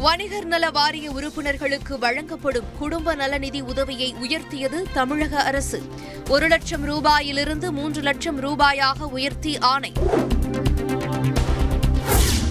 [0.00, 5.82] வணிகர் நல வாரிய உறுப்பினர்களுக்கு வழங்கப்படும் குடும்ப நலநிதி உதவியை உயர்த்தியது தமிழக அரசு.
[6.28, 9.92] ஒரு லட்சம் ரூபாயிலிருந்து மூன்று லட்சம் ரூபாயாக உயர்த்தி ஆணை.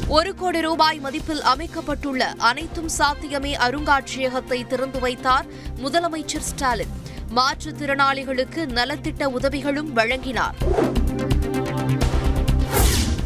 [0.07, 5.45] ஒரு கோடி ரூபாய் மதிப்பில் அமைக்கப்பட்டுள்ள அனைத்தும் சாத்தியமே அருங்காட்சியகத்தை திறந்து வைத்தார்
[5.83, 6.93] முதலமைச்சர் ஸ்டாலின்.
[7.35, 10.55] மாற்றுத்திறனாளிகளுக்கு நலத்திட்ட உதவிகளும் வழங்கினார்.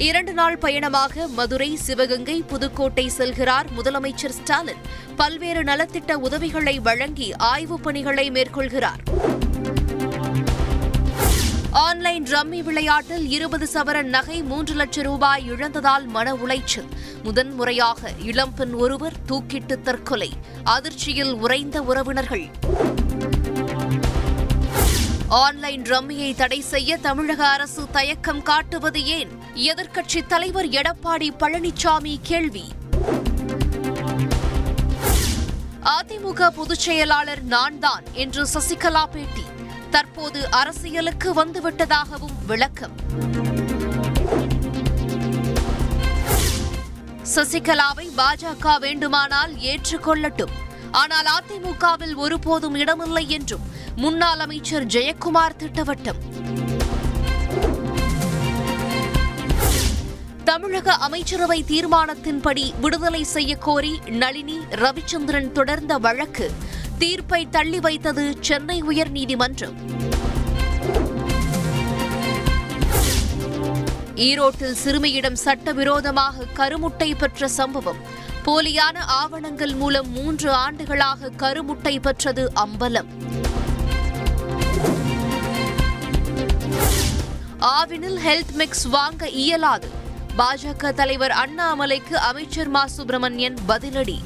[0.01, 4.75] இரண்டு நாள் பயணமாக மதுரை சிவகங்கை புதுக்கோட்டை செல்கிறார் முதலமைச்சர் ஸ்டாலின்.
[5.15, 8.97] பல்வேறு நலத்திட்ட உதவிகளை வழங்கி ஆய்வுப் பணிகளை மேற்கொள்கிறார்.
[11.71, 16.87] ஆன்லைன் ரம்மி விளையாட்டில் இருபது சவரன் நகை மூன்று லட்சம் ரூபாய் இழந்ததால் மன உளைச்சல்.
[17.23, 20.31] முதன்முறையாக இளம்பெண் ஒருவர் தூக்கிட்டு தற்கொலை.
[20.63, 22.49] அதிர்ச்சியில் உறைந்த உறவினர்கள்.
[25.31, 29.41] ஆன்லைன் ரம்மியை தடை செய்ய தமிழக அரசு தயக்கம் காட்டுவது ஏன்?
[29.55, 32.63] எதிர்க்கட்சித் தலைவர் எடப்பாடி பழனிசாமி கேள்வி.
[35.83, 39.43] அதிமுக பொதுச் செயலாளர் நான் தான் என்று சசிகலா பேட்டி.
[39.89, 42.95] தற்போது அரசியலுக்கு வந்துவிட்டதாகவும் விளக்கம்.
[47.35, 50.51] சசிகலாவை பாஜக வேண்டுமானால் ஏற்றுக்கொள்ளட்டும்.
[50.91, 56.15] ஆனால் அதிமுகவில் ஒருபோதும் இடமில்லை என்றும் முன்னாள் அமைச்சர் ஜெயக்குமார் திட்டவட்டம்.
[60.43, 66.51] தமிழக அமைச்சரவை தீர்மானத்தின்படி விடுதலை செய்யக்கோரி நளினி ரவிச்சந்திரன் தொடர்ந்த வழக்கு
[66.97, 69.73] தீர்ப்பை தள்ளி வைத்தது சென்னை உயர்நீதிமன்றம்.
[74.15, 77.97] ஈரோட்டில் சிறுமியிடம் சட்டவிரோதமாக கருமுட்டை பெற்ற சம்பவம்.
[78.45, 83.07] போலியான ஆவணங்கள் மூலம் மூன்று ஆண்டுகளாக கருமுட்டை பெற்றது அம்பலம்.
[87.61, 89.89] ஆவினில் ஹெல்த் மிக்ஸ் வாங்க இயலாது.
[90.37, 92.87] பாஜக தலைவர் அண்ணாமலைக்கு அமைச்சர் மா.
[92.87, 94.21] சுப்பிரமணியன் பதிலடி.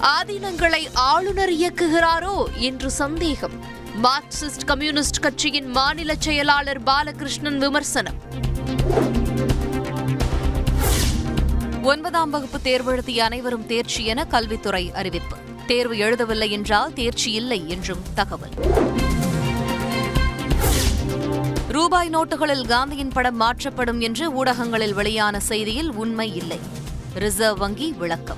[0.00, 3.52] ஆதீனங்களை ஆளுநர் இயக்குகிறாரோ என்று சந்தேகம்.
[4.02, 8.14] மார்க்சிஸ்ட் கம்யூனிஸ்ட் கட்சியின் மாநில செயலாளர் பாலகிருஷ்ணன் விமர்சனம்.
[11.82, 15.36] ஒன்பதாம் வகுப்பு தேர்வெழுதிய அனைவரும் தேர்ச்சி என கல்வித்துறை அறிவிப்பு.
[15.70, 18.50] தேர்வு எழுதவில்லை என்றால் தேர்ச்சி இல்லை என்றும் தகவல்.
[21.68, 26.58] ரூபாய் நோட்டுகளில் காந்தியின் படம் மாற்றப்படும் என்று ஊடகங்களில் வெளியான செய்தியில் உண்மை இல்லை.
[27.14, 28.36] ரிசர்வ் வங்கி விளக்கம்.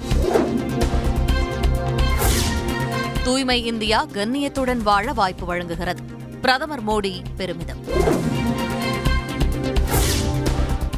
[3.24, 6.02] தூய்மை இந்தியா கண்ணியத்துடன் வாழ வாய்ப்பு வழங்குகிறது.
[6.40, 7.84] பிரதமர் மோடி பெருமிதம்.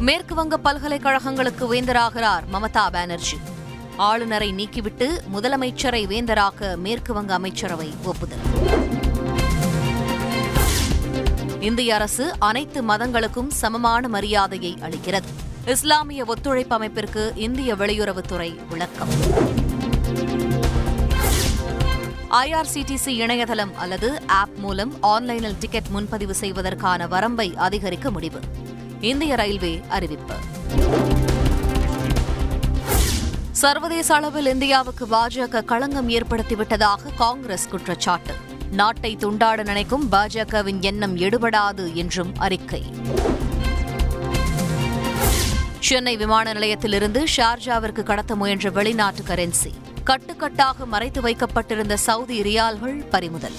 [0.00, 3.36] மேற்கு வங்க பல்கலைக்கழகங்களுக்கு வேந்தராகிறார் மமதா பானர்ஜி.
[3.97, 8.38] ஆளுநரை நீக்கிவிட்டு முதலமைச்சரை வேந்தராக்க மேற்கு வங்க அமைச்சரவை ஒப்புதல்.
[11.60, 15.28] இந்திய அரசு அனைத்து மதங்களுக்கும் சமமான மரியாதையை அளிக்கிறது.
[15.66, 19.09] இஸ்லாமிய ஒத்துழைப்பு அமைப்பிற்கு இந்திய வெளியுறவுத்துறை விளக்கம்.
[22.31, 28.41] ஐஆர்சிடிசி இணையதளம் அல்லது ஆப் மூலம் ஆன்லைனில் டிக்கெட் முன்பதிவு செய்வதற்கான வரம்பை அதிகரிக்க முடிவு.
[29.00, 30.34] இந்திய ரயில்வே அறிவிப்பு.
[33.54, 38.34] சர்வதேச அளவில் இந்தியாவுக்கு பாஜக களங்கம் ஏற்படுத்திவிட்டதாக காங்கிரஸ் குற்றச்சாட்டு.
[38.70, 42.82] நாட்டை துண்டாட நினைக்கும் பாஜகவின் எண்ணம் எடுபடாது என்றும் அறிக்கை.
[45.78, 49.72] சென்னை விமான நிலையத்திலிருந்து ஷார்ஜாவிற்கு கடத்த முயன்ற வெளிநாட்டு கரன்சி.
[50.04, 53.59] கட்டுக்கட்டாக மறைத்து வைக்கப்பட்டிருந்த சவுதி ரியால்கள் பறிமுதல்.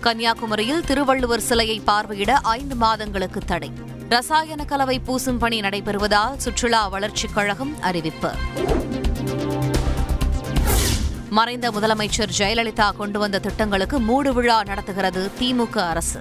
[0.00, 3.70] கன்னியாகுமரியில் திருவள்ளுவர் சிலையை பார்வையிட ஐந்து மாதங்களுக்கு தடை.
[4.08, 8.30] ரசாயன கலவை பூசும் பணி நடைபெறுவதால் சுற்றுலா வளர்ச்சிக் கழகம் அறிவிப்பு.
[11.30, 16.20] மறைந்த முதலமைச்சர் ஜெயலலிதா கொண்டு வந்த திட்டங்களுக்கு மூடு விழா நடத்துகிறது திமுக அரசு.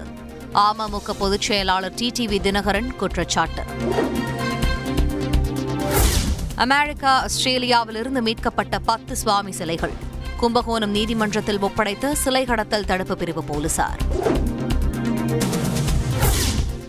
[0.53, 3.63] அமமுக பொதுச் செயலாளர் டிடிவி தினகரன் குற்றச்சாட்டு.
[6.55, 9.93] அமெரிக்கா ஆஸ்திரேலியாவிலிருந்து மீட்கப்பட்ட பத்து சுவாமி சிலைகள்.
[10.37, 13.99] கும்பகோணம் நீதிமன்றத்தில் ஒப்படைத்த சிலை கடத்தல் தடுப்பு பிரிவு போலீசார்.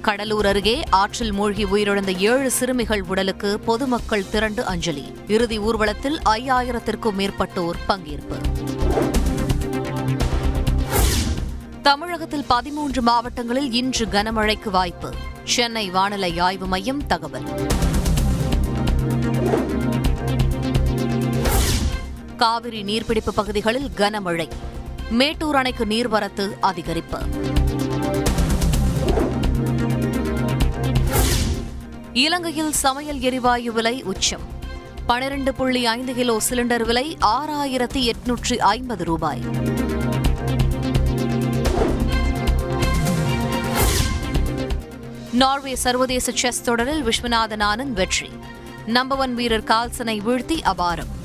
[0.04, 5.16] கடலூர் அருகே ஆற்றில் மூழ்கி உயிரிழந்த ஏழு சிறுமிகள் உடலுக்கு பொதுமக்கள் திரண்டு அஞ்சலி.
[5.27, 8.36] இறுதி ஊர்வலத்தில் ஐயாயிரத்திற்கும் மேற்பட்டோர் பங்கேற்பு.
[11.83, 15.15] தமிழகத்தில் பதிமூன்று மாவட்டங்களில் இன்று கனமழைக்கு வாய்ப்பு.
[15.45, 17.68] சென்னை வானிலை ஆய்வு மையம் தகவல்.
[22.36, 24.51] காவிரி நீர்பிடிப்பு பகுதிகளில் கனமழை.
[25.10, 27.53] மேட்டூர் அணைக்கு நீர்வரத்து அதிகரிப்பு.
[32.15, 34.41] இலங்கையில் சமையல் எரிவாயு விலை உச்சம்.
[35.07, 39.41] பனிரண்டு புள்ளி ஐந்து கிலோ சிலிண்டர் விலை ஆறாயிரத்தி எட்நூற்றி ஐம்பது ரூபாய்.
[45.33, 48.31] நார்வே சர்வதேச செஸ் தொடரில் விஸ்வநாதன் ஆனந்த் வெற்றி.
[48.87, 51.23] நம்பர் ஒன் வீரர் கால்சனை வீழ்த்தி அபாரம்.